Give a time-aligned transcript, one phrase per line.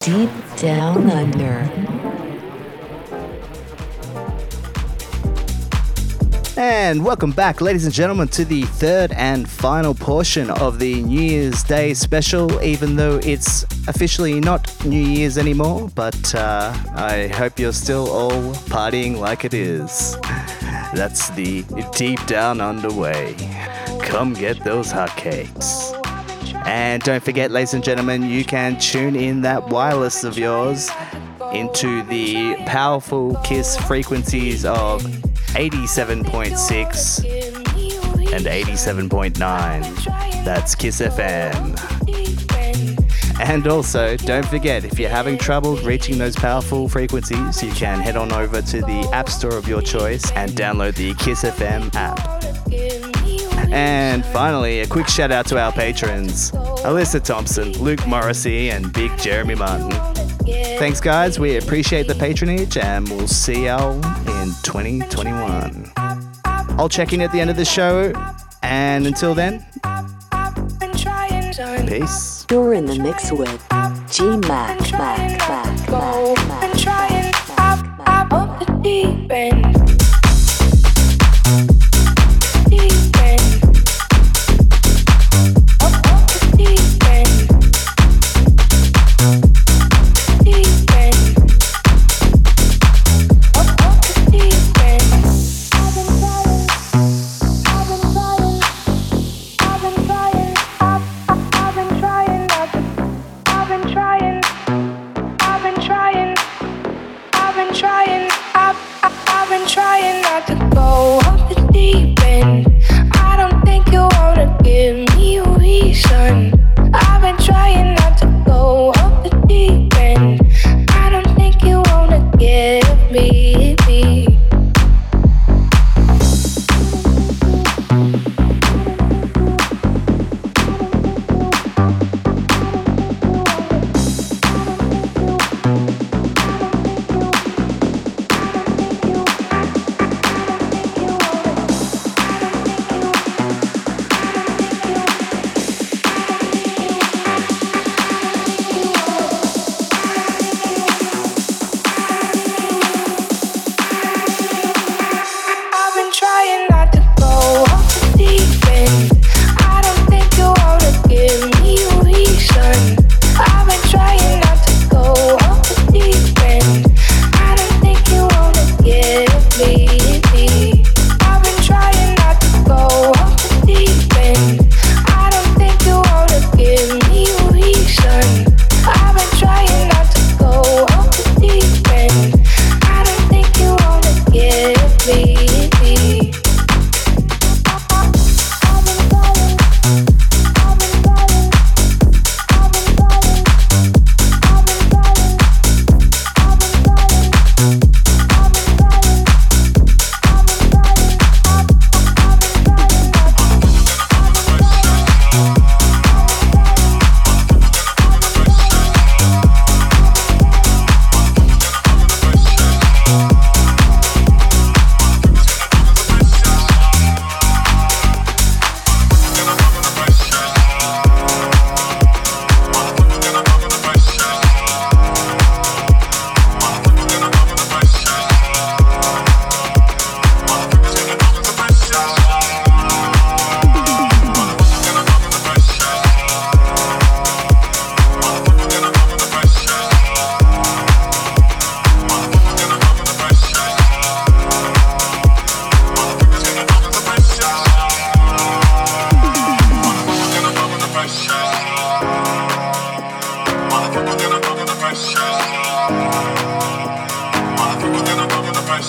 [0.00, 1.70] Deep Down Under.
[6.56, 11.20] And welcome back, ladies and gentlemen, to the third and final portion of the New
[11.20, 15.90] Year's Day special, even though it's officially not New Year's anymore.
[15.94, 20.16] But uh, I hope you're still all partying like it is.
[20.94, 21.62] That's the
[21.94, 23.34] Deep Down Under way.
[24.00, 25.99] Come get those hotcakes.
[26.70, 30.88] And don't forget, ladies and gentlemen, you can tune in that wireless of yours
[31.52, 35.02] into the powerful KISS frequencies of
[35.54, 37.24] 87.6
[38.32, 40.44] and 87.9.
[40.44, 41.76] That's KISS FM.
[43.40, 48.16] And also, don't forget, if you're having trouble reaching those powerful frequencies, you can head
[48.16, 53.09] on over to the App Store of your choice and download the KISS FM app.
[53.72, 56.50] And finally, a quick shout out to our patrons
[56.82, 59.90] Alyssa Thompson, Luke Morrissey, and Big Jeremy Martin.
[60.78, 61.38] Thanks, guys.
[61.38, 65.92] We appreciate the patronage, and we'll see y'all in 2021.
[66.44, 68.12] I'll check in at the end of the show,
[68.62, 69.64] and until then,
[71.86, 72.46] peace.
[72.50, 73.66] You're in the mix with
[74.10, 78.70] G Mac, Mac, Mac, Mac, Mac, Mac, Mac, Mac, Mac.
[79.30, 79.79] day.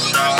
[0.01, 0.30] shout.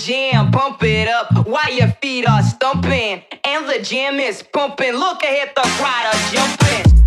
[0.00, 3.22] Jam, pump it up while your feet are stumping.
[3.44, 4.94] And the jam is pumping.
[4.94, 6.99] Look ahead, the crowd are jumping.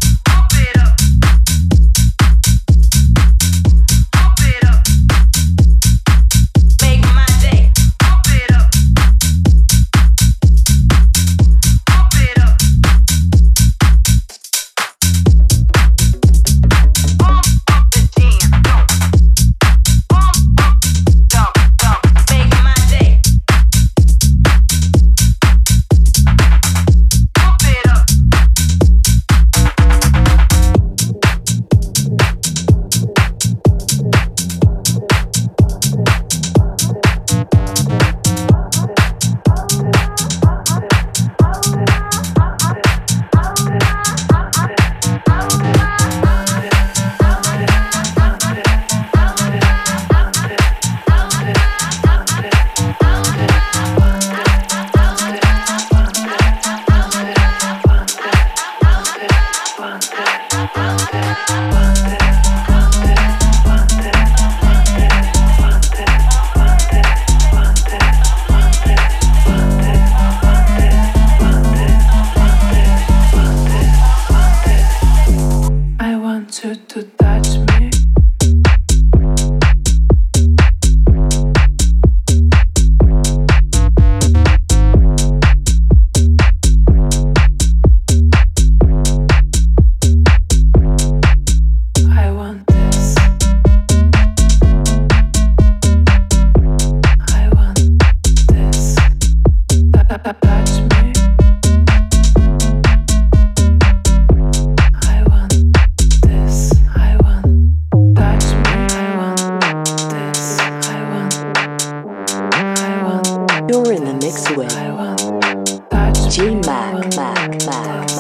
[116.66, 118.13] back, back, back.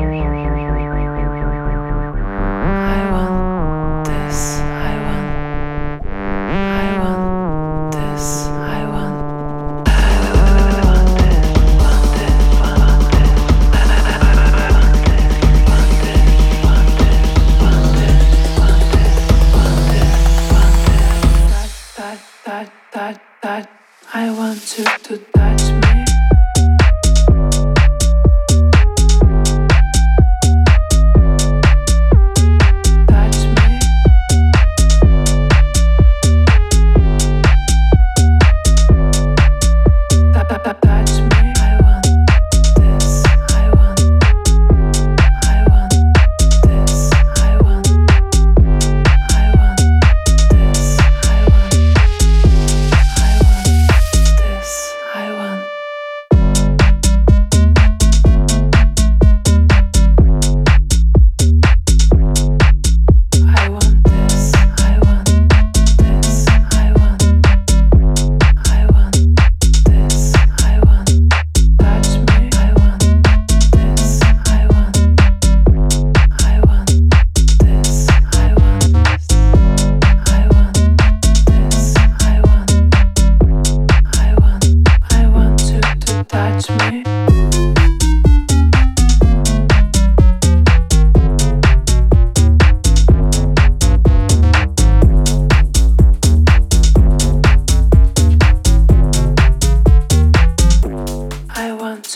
[0.00, 0.39] Thank you.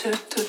[0.05, 0.44] to, to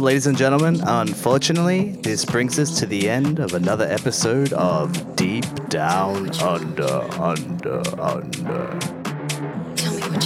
[0.00, 5.44] ladies and gentlemen, unfortunately, this brings us to the end of another episode of Deep
[5.68, 8.78] Down Under, Under, Under.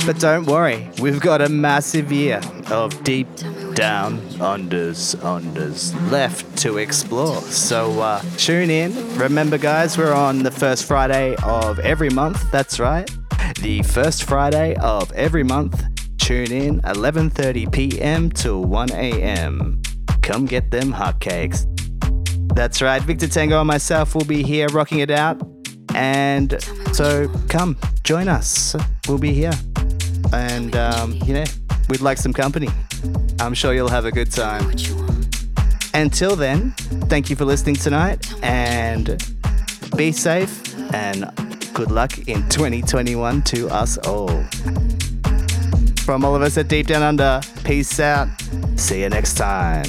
[0.05, 3.29] But don't worry, we've got a massive year of Deep
[3.75, 7.41] Down Unders, Unders left to explore.
[7.43, 9.17] So uh, tune in.
[9.17, 12.51] Remember, guys, we're on the first Friday of every month.
[12.51, 13.11] That's right.
[13.61, 15.92] The first Friday of every month
[16.23, 18.31] tune in 11:30 p.m.
[18.31, 19.83] to 1 a.m.
[20.23, 21.67] Come get them hotcakes.
[22.55, 25.43] That's right, Victor Tango and myself will be here rocking it out.
[25.95, 28.77] And so come join us.
[29.09, 29.53] We'll be here.
[30.33, 31.45] And, um, you know,
[31.89, 32.69] we'd like some company.
[33.41, 34.73] I'm sure you'll have a good time.
[35.93, 36.71] Until then,
[37.11, 39.21] thank you for listening tonight and
[39.97, 40.63] be safe
[40.95, 41.31] and
[41.75, 44.45] good luck in 2021 to us all.
[46.05, 48.29] From all of us at Deep Down Under, peace out.
[48.77, 49.85] See you next time.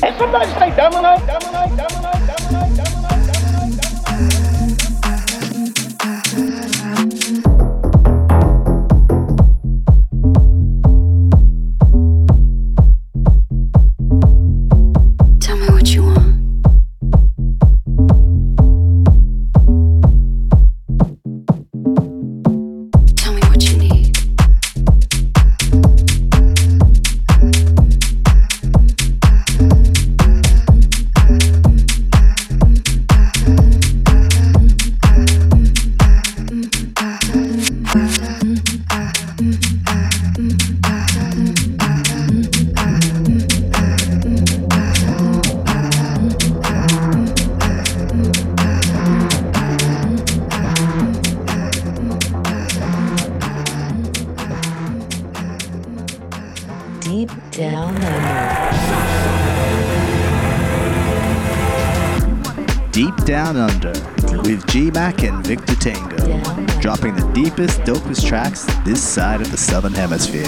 [67.55, 70.43] Deepest, dopest tracks this side of the Southern Hemisphere.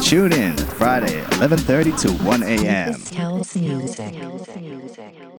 [0.00, 2.94] Tune in Friday, 11.30 to 1 a.m.